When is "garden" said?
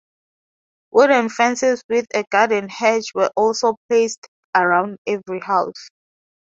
2.31-2.69